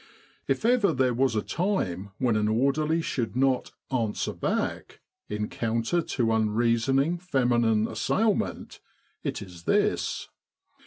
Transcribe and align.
If 0.47 0.65
ever 0.65 0.93
there 0.93 1.13
was 1.13 1.35
a 1.35 1.43
time 1.43 2.09
when 2.17 2.35
an 2.35 2.47
orderly 2.47 3.03
should 3.03 3.35
not 3.35 3.71
* 3.83 3.91
answer 4.03 4.33
back' 4.33 4.99
in 5.29 5.47
counter 5.47 6.01
to 6.01 6.33
unreasoning 6.33 7.19
feminine 7.19 7.87
assailment, 7.87 8.79
it 9.21 9.43
is 9.43 9.65
this. 9.65 10.27